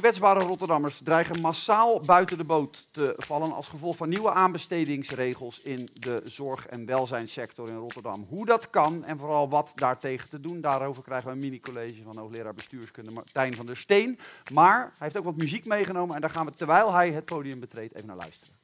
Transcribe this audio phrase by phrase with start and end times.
[0.00, 5.88] Kwetsbare Rotterdammers dreigen massaal buiten de boot te vallen als gevolg van nieuwe aanbestedingsregels in
[5.92, 8.26] de zorg- en welzijnssector in Rotterdam.
[8.28, 12.16] Hoe dat kan en vooral wat daartegen te doen, daarover krijgen we een mini-college van
[12.16, 14.18] hoogleraar bestuurskunde Martijn van der Steen.
[14.52, 17.60] Maar hij heeft ook wat muziek meegenomen en daar gaan we terwijl hij het podium
[17.60, 18.54] betreedt even naar luisteren.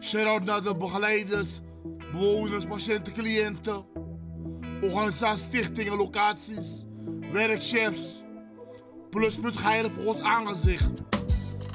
[0.00, 1.60] Shout-out naar de begeleiders,
[2.12, 3.84] bewoners, patiënten, cliënten,
[4.80, 6.84] organisaties, stichtingen, locaties,
[7.32, 8.21] werkchefs.
[9.12, 10.90] Pluspunt geilen voor ons aangezicht.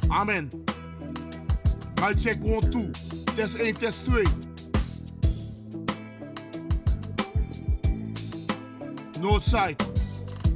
[0.07, 0.49] Amen.
[1.99, 2.89] Maar check 1, 2.
[3.35, 4.23] Test 1, test 2.
[9.21, 9.75] Noordzij.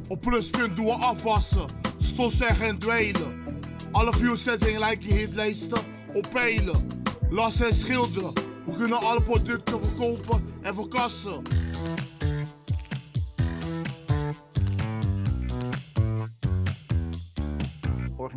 [0.07, 1.65] Op pluspunt doen we afwassen,
[1.97, 3.43] stofzeggen en dwelen.
[3.91, 5.79] Alle vuurzettingen lijken je hitlijsten
[6.13, 6.87] op pijlen.
[7.29, 8.33] Lassen en schilderen.
[8.65, 11.41] We kunnen alle producten verkopen en verkassen.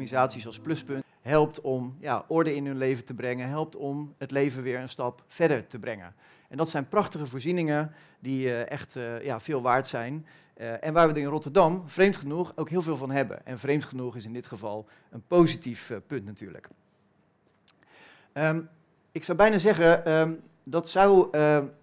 [0.05, 4.31] Organisaties als Pluspunt helpt om ja, orde in hun leven te brengen, helpt om het
[4.31, 6.15] leven weer een stap verder te brengen.
[6.49, 10.27] En dat zijn prachtige voorzieningen die uh, echt uh, ja, veel waard zijn.
[10.57, 13.47] Uh, en waar we er in Rotterdam, vreemd genoeg, ook heel veel van hebben.
[13.47, 16.69] En vreemd genoeg is in dit geval een positief punt natuurlijk.
[18.35, 18.69] Um,
[19.13, 21.29] ik zou bijna zeggen, um, dat zou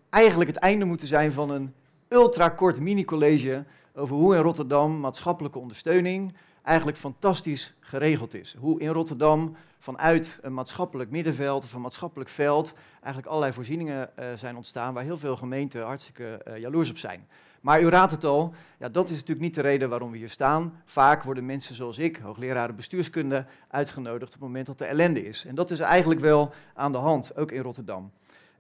[0.09, 1.73] eigenlijk het einde moeten zijn van een
[2.08, 8.56] ultrakort mini-college over hoe in Rotterdam maatschappelijke ondersteuning, eigenlijk fantastisch geregeld is.
[8.59, 14.25] Hoe in Rotterdam vanuit een maatschappelijk middenveld of een maatschappelijk veld eigenlijk allerlei voorzieningen uh,
[14.36, 17.28] zijn ontstaan waar heel veel gemeenten hartstikke uh, jaloers op zijn.
[17.62, 20.30] Maar u raadt het al, ja, dat is natuurlijk niet de reden waarom we hier
[20.30, 20.81] staan.
[20.86, 25.45] Vaak worden mensen zoals ik, hoogleraren bestuurskunde, uitgenodigd op het moment dat er ellende is.
[25.45, 28.12] En dat is eigenlijk wel aan de hand, ook in Rotterdam.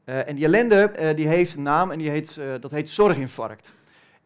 [0.05, 3.73] Uh, en die ellende die heeft een naam en die heet, dat heet zorginfarct.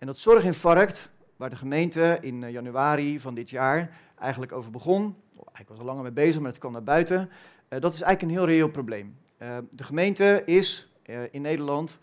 [0.05, 5.15] En dat zorginfarct, waar de gemeente in uh, januari van dit jaar eigenlijk over begon.
[5.59, 7.29] Ik was al langer mee bezig, maar het kwam naar buiten.
[7.69, 9.17] Uh, dat is eigenlijk een heel reëel probleem.
[9.41, 10.91] Uh, de gemeente is
[11.31, 11.99] in Nederland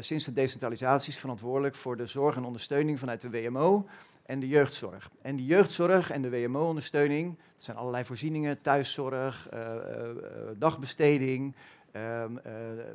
[0.00, 3.86] sinds de decentralisatie verantwoordelijk voor de zorg en ondersteuning vanuit de WMO
[4.26, 5.10] en de jeugdzorg.
[5.22, 9.48] En die jeugdzorg en de WMO-ondersteuning, dat zijn allerlei voorzieningen, thuiszorg,
[10.58, 11.54] dagbesteding,
[11.92, 12.32] ehm,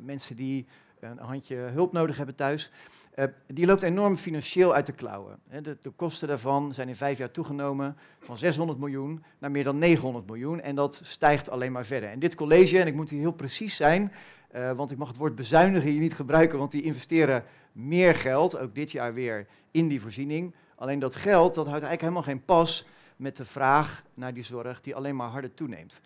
[0.00, 0.66] mensen die
[1.00, 2.70] een handje hulp nodig hebben thuis.
[3.14, 5.38] Uh, die loopt enorm financieel uit de klauwen.
[5.62, 9.78] De, de, kosten daarvan zijn in vijf jaar toegenomen van 600 miljoen naar meer dan
[9.78, 10.60] 900 miljoen.
[10.60, 12.10] En dat stijgt alleen maar verder.
[12.10, 14.12] En dit college, en ik moet hier heel precies zijn,
[14.54, 18.58] uh, want ik mag het woord bezuinigen hier niet gebruiken, want die investeren meer geld,
[18.58, 20.54] ook dit jaar weer, in die voorziening.
[20.76, 24.80] Alleen dat geld, dat houdt eigenlijk helemaal geen pas met de vraag naar die zorg
[24.80, 26.00] die alleen maar harder toeneemt.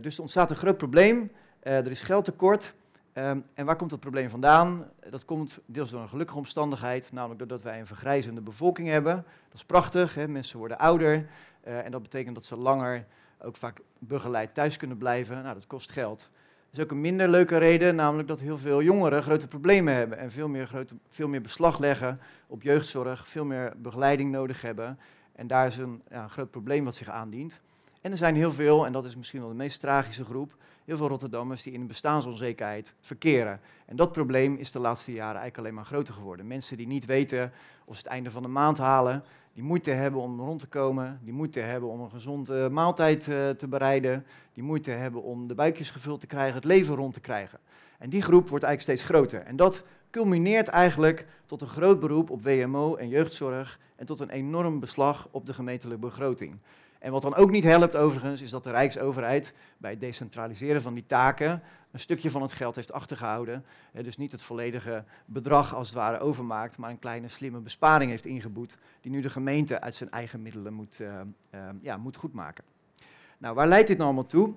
[0.00, 1.30] Dus er ontstaat een groot probleem.
[1.60, 2.74] er is geldtekort.
[3.18, 4.90] Um, en waar komt dat probleem vandaan?
[5.10, 9.14] Dat komt deels door een gelukkige omstandigheid, namelijk doordat wij een vergrijzende bevolking hebben.
[9.48, 10.28] Dat is prachtig, hè?
[10.28, 11.28] mensen worden ouder
[11.66, 13.06] uh, en dat betekent dat ze langer
[13.42, 15.42] ook vaak begeleid thuis kunnen blijven.
[15.42, 16.30] Nou, dat kost geld.
[16.70, 20.18] Er is ook een minder leuke reden, namelijk dat heel veel jongeren grote problemen hebben
[20.18, 24.98] en veel meer, grote, veel meer beslag leggen op jeugdzorg, veel meer begeleiding nodig hebben.
[25.32, 27.60] En daar is een, ja, een groot probleem wat zich aandient.
[28.00, 30.56] En er zijn heel veel, en dat is misschien wel de meest tragische groep,
[30.88, 33.60] heel veel Rotterdammers die in een bestaansonzekerheid verkeren.
[33.86, 36.46] En dat probleem is de laatste jaren eigenlijk alleen maar groter geworden.
[36.46, 37.52] Mensen die niet weten
[37.84, 41.20] of ze het einde van de maand halen, die moeite hebben om rond te komen,
[41.22, 45.54] die moeite hebben om een gezonde maaltijd uh, te bereiden, die moeite hebben om de
[45.54, 47.58] buikjes gevuld te krijgen, het leven rond te krijgen.
[47.98, 49.40] En die groep wordt eigenlijk steeds groter.
[49.40, 54.30] En dat culmineert eigenlijk tot een groot beroep op WMO en jeugdzorg en tot een
[54.30, 56.58] enorm beslag op de gemeentelijke begroting.
[56.98, 60.94] En wat dan ook niet helpt overigens, is dat de Rijksoverheid bij het decentraliseren van
[60.94, 63.64] die taken een stukje van het geld heeft achtergehouden.
[63.92, 68.26] dus niet het volledige bedrag als het ware overmaakt, maar een kleine slimme besparing heeft
[68.26, 71.20] ingeboet, die nu de gemeente uit zijn eigen middelen moet, uh,
[71.54, 72.64] uh, ja, moet goedmaken.
[73.38, 74.54] Nou, waar leidt dit nou allemaal toe?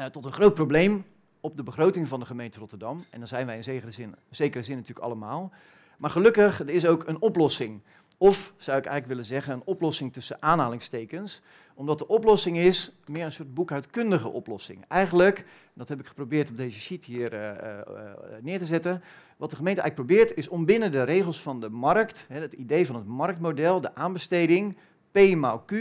[0.00, 1.04] Uh, tot een groot probleem
[1.44, 3.04] op de begroting van de gemeente Rotterdam.
[3.10, 5.52] En dan zijn wij in zekere zin, zekere zin natuurlijk allemaal.
[5.98, 7.80] Maar gelukkig, er is ook een oplossing.
[8.18, 11.42] Of zou ik eigenlijk willen zeggen, een oplossing tussen aanhalingstekens.
[11.74, 14.84] Omdat de oplossing is meer een soort boekhoudkundige oplossing.
[14.88, 18.10] Eigenlijk, dat heb ik geprobeerd op deze sheet hier uh, uh,
[18.40, 19.02] neer te zetten.
[19.36, 22.52] Wat de gemeente eigenlijk probeert is om binnen de regels van de markt, hè, het
[22.52, 24.76] idee van het marktmodel, de aanbesteding,
[25.12, 25.72] P maal Q,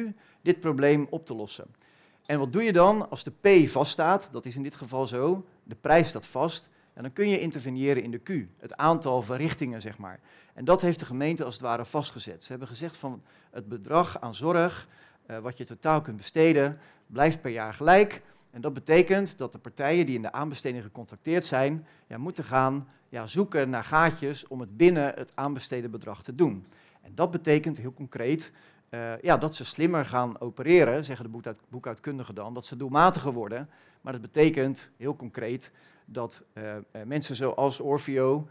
[0.41, 1.65] dit probleem op te lossen.
[2.25, 4.29] En wat doe je dan als de P vaststaat?
[4.31, 5.45] Dat is in dit geval zo.
[5.63, 6.69] De prijs staat vast.
[6.93, 8.29] En dan kun je interveneren in de Q,
[8.59, 10.19] het aantal verrichtingen, zeg maar.
[10.53, 12.43] En dat heeft de gemeente als het ware vastgezet.
[12.43, 13.21] Ze hebben gezegd van
[13.51, 14.87] het bedrag aan zorg,
[15.27, 18.21] uh, wat je totaal kunt besteden, blijft per jaar gelijk.
[18.51, 22.87] En dat betekent dat de partijen die in de aanbesteding gecontracteerd zijn, ja, moeten gaan
[23.09, 26.65] ja, zoeken naar gaatjes om het binnen het aanbesteden bedrag te doen.
[27.01, 28.51] En dat betekent heel concreet
[28.93, 33.31] eh, ja, dat ze slimmer gaan opereren, zeggen de boekhoud, boekhoudkundigen dan, dat ze doelmatiger
[33.31, 33.69] worden.
[34.01, 35.71] Maar dat betekent heel concreet
[36.05, 38.47] dat eh, eh, mensen zoals Orfeo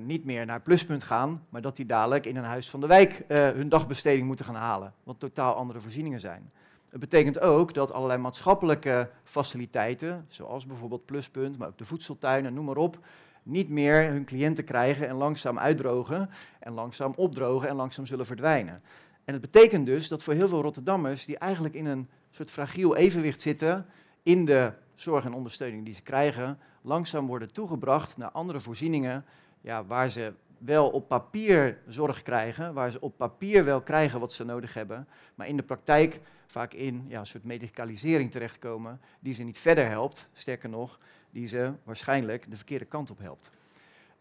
[0.00, 3.24] niet meer naar pluspunt gaan, maar dat die dadelijk in een huis van de wijk
[3.28, 6.50] hun dagbesteding moeten gaan halen, wat totaal andere voorzieningen zijn.
[6.90, 12.64] Het betekent ook dat allerlei maatschappelijke faciliteiten, zoals bijvoorbeeld Pluspunt, maar ook de voedseltuinen, noem
[12.64, 12.98] maar op,
[13.42, 18.82] niet meer hun cliënten krijgen en langzaam uitdrogen en langzaam opdrogen en langzaam zullen verdwijnen.
[19.26, 22.96] En het betekent dus dat voor heel veel Rotterdammers, die eigenlijk in een soort fragiel
[22.96, 23.86] evenwicht zitten
[24.22, 29.24] in de zorg en ondersteuning die ze krijgen, langzaam worden toegebracht naar andere voorzieningen
[29.60, 34.32] ja, waar ze wel op papier zorg krijgen, waar ze op papier wel krijgen wat
[34.32, 39.34] ze nodig hebben, maar in de praktijk vaak in ja, een soort medicalisering terechtkomen die
[39.34, 40.98] ze niet verder helpt, sterker nog,
[41.30, 43.50] die ze waarschijnlijk de verkeerde kant op helpt.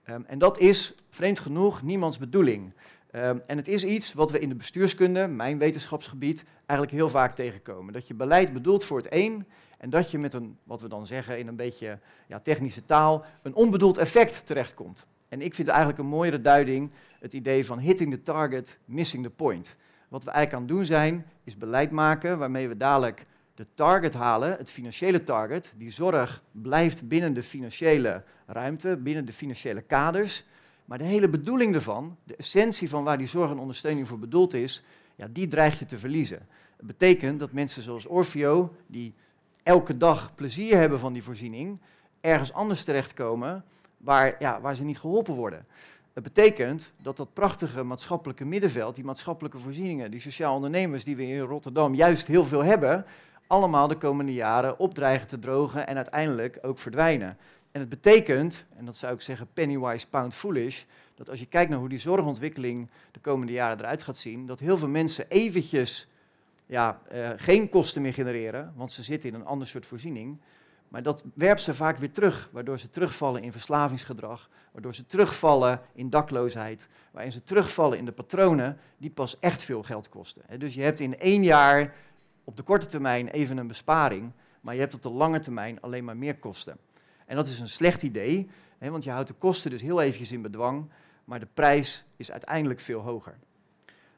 [0.10, 2.74] Um, en dat is, vreemd genoeg, niemands bedoeling.
[3.16, 7.36] Um, en het is iets wat we in de bestuurskunde, mijn wetenschapsgebied, eigenlijk heel vaak
[7.36, 7.94] tegenkomen.
[7.94, 9.46] Dat je beleid bedoelt voor het een
[9.78, 13.26] en dat je met een, wat we dan zeggen in een beetje ja, technische taal,
[13.42, 15.06] een onbedoeld effect terechtkomt.
[15.30, 19.30] En ik vind eigenlijk een mooiere duiding het idee van hitting the target, missing the
[19.30, 19.76] point.
[20.08, 23.26] Wat we eigenlijk aan het doen zijn, is beleid maken waarmee we dadelijk
[23.56, 25.74] de target halen, het financiële target.
[25.78, 30.46] Die zorg blijft binnen de financiële ruimte, binnen de financiële kaders.
[30.86, 34.54] Maar de hele bedoeling ervan, de essentie van waar die zorg en ondersteuning voor bedoeld
[34.54, 34.84] is,
[35.16, 36.48] ja, die dreig je te verliezen.
[36.78, 39.14] Dat betekent dat mensen zoals Orfeo, die
[39.64, 41.80] elke dag plezier hebben van die voorziening,
[42.22, 43.64] ergens anders terechtkomen
[43.98, 45.66] waar, ja, waar ze niet geholpen worden.
[46.14, 51.28] Het betekent dat dat prachtige maatschappelijke middenveld, die maatschappelijke voorzieningen, die sociaal ondernemers die we
[51.28, 53.06] in Rotterdam juist heel veel hebben,
[53.48, 57.38] allemaal de komende jaren opdreigen te drogen en uiteindelijk ook verdwijnen.
[57.76, 60.84] En het betekent, en dat zou ik zeggen pennywise pound foolish,
[61.16, 64.60] dat als je kijkt naar hoe die zorgontwikkeling de komende jaren eruit gaat zien, dat
[64.60, 66.08] heel veel mensen eventjes
[66.66, 70.38] ja, uh, geen kosten meer genereren, want ze zitten in een ander soort voorziening.
[70.88, 75.82] Maar dat werpt ze vaak weer terug, waardoor ze terugvallen in verslavingsgedrag, waardoor ze terugvallen
[75.94, 80.60] in dakloosheid, waarin ze terugvallen in de patronen die pas echt veel geld kosten.
[80.60, 81.94] Dus je hebt in één jaar
[82.44, 84.32] op de korte termijn even een besparing,
[84.62, 86.78] maar je hebt op de lange termijn alleen maar meer kosten.
[87.26, 88.50] En dat is een slecht idee,
[88.80, 90.90] want je houdt de kosten dus heel eventjes in bedwang,
[91.26, 93.38] maar de prijs is uiteindelijk veel hoger.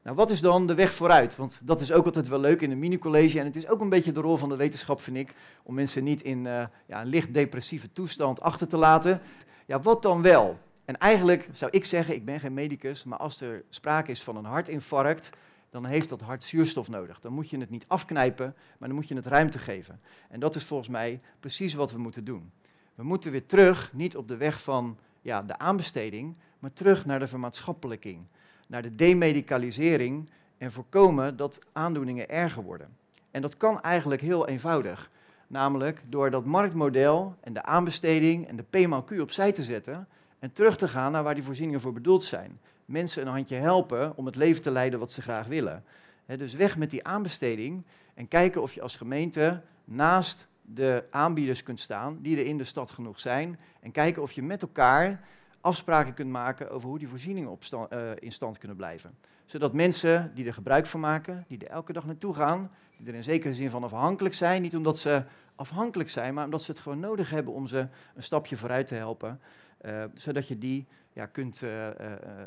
[0.08, 1.36] Nou, wat is dan de weg vooruit?
[1.36, 3.40] Want dat is ook altijd wel leuk in een mini-college.
[3.40, 5.34] En het is ook een beetje de rol van de wetenschap, vind ik,
[5.64, 9.22] om mensen niet in uh, ja, een licht depressieve toestand achter te laten.
[9.66, 10.60] Ja, wat dan wel?
[10.86, 14.36] En eigenlijk zou ik zeggen, ik ben geen medicus, maar als er sprake is van
[14.36, 15.30] een hartinfarct,
[15.70, 17.20] dan heeft dat hart zuurstof nodig.
[17.20, 20.02] Dan moet je het niet afknijpen, maar dan moet je het ruimte geven.
[20.30, 22.52] En dat is volgens mij precies wat we moeten doen.
[22.98, 27.20] We moeten weer terug, niet op de weg van ja, de aanbesteding, maar terug naar
[27.20, 28.26] de vermaatschappelijking
[28.68, 32.98] naar de demedicalisering en voorkomen dat aandoeningen erger worden.
[33.32, 35.10] En dat kan eigenlijk heel eenvoudig.
[35.48, 40.08] Namelijk door dat marktmodel en de aanbesteding en de P-Q opzij te zetten
[40.40, 42.60] en terug te gaan naar waar die voorzieningen voor bedoeld zijn.
[42.86, 45.84] Mensen een handje helpen om het leven te leiden wat ze graag willen.
[46.26, 51.80] dus weg met die aanbesteding en kijken of je als gemeente naast de aanbieders kunt
[51.80, 53.60] staan die er in de stad genoeg zijn.
[53.80, 55.28] En kijken of je met elkaar
[55.62, 59.18] afspraken kunt maken over hoe die voorzieningen op uh, in stand kunnen blijven.
[59.46, 63.16] Zodat mensen die er gebruik van maken, die er elke dag naartoe gaan, die er
[63.16, 65.24] in zekere zin van afhankelijk zijn, niet omdat ze
[65.56, 68.96] afhankelijk zijn, maar omdat ze het gewoon nodig hebben om ze een stapje vooruit te
[68.96, 69.42] helpen,
[69.82, 71.88] uh, zodat je die ja, kunt, uh,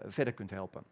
[0.07, 0.83] verder kunt helpen.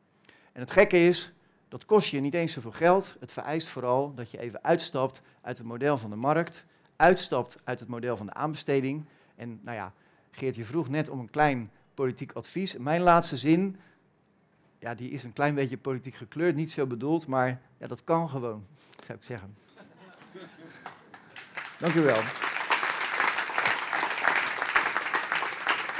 [0.52, 1.32] En het gekke is,
[1.68, 3.16] dat kost je niet eens zoveel geld.
[3.20, 6.66] Het vereist vooral dat je even uitstapt uit het model van de markt,
[6.98, 9.04] uitstapt uit het model van de aanbesteding.
[9.36, 9.92] En nou ja,
[10.30, 12.76] Geert, je vroeg net om een klein politiek advies.
[12.76, 13.76] Mijn laatste zin,
[14.78, 18.28] ja, die is een klein beetje politiek gekleurd, niet zo bedoeld, maar ja, dat kan
[18.28, 18.66] gewoon,
[19.06, 19.54] zou ik zeggen.
[21.78, 22.20] Dank u wel.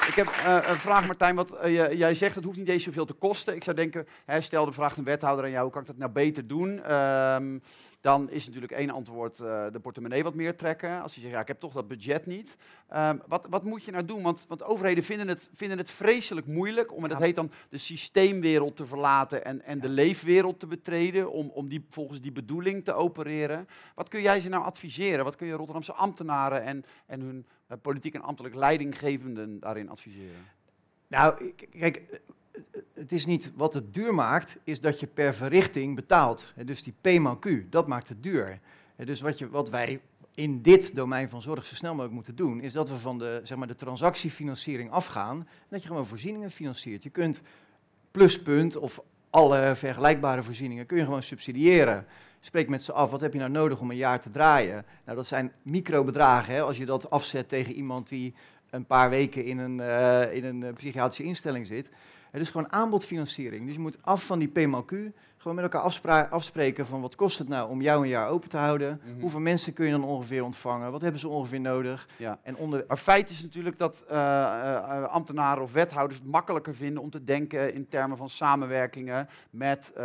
[0.06, 1.34] Ik heb uh, een vraag, Martijn.
[1.34, 3.54] Wat, uh, jij zegt het hoeft niet eens zoveel te kosten.
[3.54, 5.96] Ik zou denken, hè, stel de vraag een wethouder aan jou, hoe kan ik dat
[5.96, 6.94] nou beter doen?
[6.94, 7.62] Um,
[8.00, 11.02] dan is natuurlijk één antwoord uh, de portemonnee wat meer trekken.
[11.02, 12.56] Als je zegt, ja, ik heb toch dat budget niet.
[12.94, 14.22] Um, wat, wat, moet je nou doen?
[14.22, 17.78] Want, want overheden vinden het, vinden het vreselijk moeilijk om, en dat heet dan de
[17.78, 22.84] systeemwereld te verlaten en, en de leefwereld te betreden, om, om die, volgens die bedoeling
[22.84, 23.68] te opereren.
[23.94, 25.24] Wat kun jij ze nou adviseren?
[25.24, 30.46] Wat kun je Rotterdamse ambtenaren en, en hun uh, politiek en ambtelijk leidinggevenden daarin adviseren?
[31.06, 32.20] Nou, kijk,
[32.94, 36.52] het is niet wat het duur maakt, is dat je per verrichting betaalt.
[36.64, 38.60] Dus die P Q, dat maakt het duur.
[38.96, 40.00] Dus wat, je, wat wij
[40.34, 43.40] in dit domein van zorg zo snel mogelijk moeten doen, is dat we van de,
[43.42, 45.36] zeg maar, de transactiefinanciering afgaan.
[45.38, 47.02] En dat je gewoon voorzieningen financiert.
[47.02, 47.42] Je kunt
[48.10, 52.06] pluspunt of alle vergelijkbare voorzieningen kun je gewoon subsidiëren.
[52.40, 54.84] Spreek met ze af, wat heb je nou nodig om een jaar te draaien?
[55.04, 56.64] Nou, dat zijn microbedragen.
[56.64, 58.34] Als je dat afzet tegen iemand die
[58.70, 61.90] een paar weken in een, uh, in een psychiatrische instelling zit.
[62.30, 63.64] Het is gewoon aanbodfinanciering.
[63.64, 64.92] Dus je moet af van die PMLQ,
[65.38, 68.56] gewoon met elkaar afspreken van wat kost het nou om jou een jaar open te
[68.56, 69.00] houden.
[69.04, 69.20] Mhm.
[69.20, 70.92] Hoeveel mensen kun je dan ongeveer ontvangen?
[70.92, 72.08] Wat hebben ze ongeveer nodig?
[72.16, 72.38] Ja.
[72.42, 72.84] En onder...
[72.88, 77.24] Maar feit is natuurlijk dat uh, uh, ambtenaren of wethouders het makkelijker vinden om te
[77.24, 80.04] denken in termen van samenwerkingen met, uh,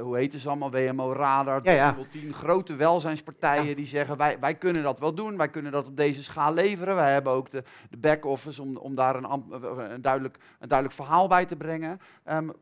[0.00, 1.96] hoe heet ze allemaal, WMO Radar, ja, ja.
[2.10, 5.96] 10 grote welzijnspartijen die zeggen wij, wij kunnen dat wel doen, wij kunnen dat op
[5.96, 6.94] deze schaal leveren.
[6.94, 9.26] Wij hebben ook de, de back-office om, om daar een,
[9.90, 12.00] een, duidelijk, een duidelijk verhaal bij te brengen.
[12.30, 12.52] Um,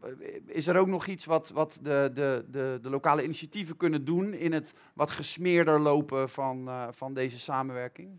[0.46, 4.34] is er ook nog iets wat, wat de, de, de, de lokale initiatieven kunnen doen
[4.34, 8.10] in het wat gesmeerder lopen van, uh, van deze samenwerking?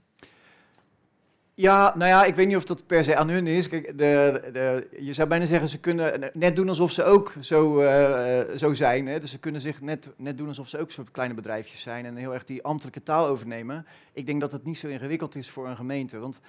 [1.55, 3.69] Ja, nou ja, ik weet niet of dat per se aan hun is.
[3.69, 7.81] Kijk, de, de, je zou bijna zeggen, ze kunnen net doen alsof ze ook zo,
[7.81, 9.07] uh, zo zijn.
[9.07, 9.19] Hè?
[9.19, 12.15] Dus ze kunnen zich net, net doen alsof ze ook soort kleine bedrijfjes zijn en
[12.15, 13.85] heel erg die ambtelijke taal overnemen.
[14.13, 16.19] Ik denk dat het niet zo ingewikkeld is voor een gemeente.
[16.19, 16.39] Want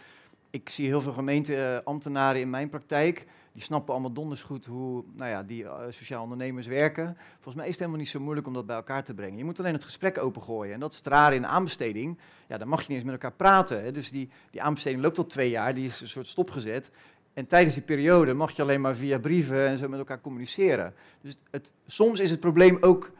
[0.50, 5.30] ik zie heel veel gemeenteambtenaren in mijn praktijk die snappen allemaal donders goed hoe nou
[5.30, 7.16] ja, die uh, sociaal ondernemers werken.
[7.34, 9.38] Volgens mij is het helemaal niet zo moeilijk om dat bij elkaar te brengen.
[9.38, 10.74] Je moet alleen het gesprek opengooien.
[10.74, 12.18] En dat is het rare in aanbesteding.
[12.48, 13.82] Ja, dan mag je niet eens met elkaar praten.
[13.84, 13.92] Hè.
[13.92, 16.90] Dus die, die aanbesteding loopt al twee jaar, die is een soort stopgezet.
[17.32, 20.94] En tijdens die periode mag je alleen maar via brieven en zo met elkaar communiceren.
[21.20, 23.12] Dus het, soms is het probleem ook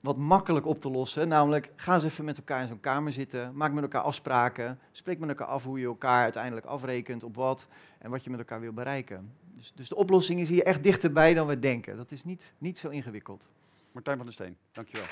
[0.00, 1.28] wat makkelijk op te lossen.
[1.28, 3.50] Namelijk, ga eens even met elkaar in zo'n kamer zitten.
[3.54, 4.78] Maak met elkaar afspraken.
[4.92, 7.66] Spreek met elkaar af hoe je elkaar uiteindelijk afrekent op wat.
[7.98, 9.32] En wat je met elkaar wil bereiken.
[9.54, 11.96] Dus, dus de oplossing is hier echt dichterbij dan we denken.
[11.96, 13.48] Dat is niet, niet zo ingewikkeld.
[13.92, 15.06] Martijn van der Steen, dankjewel.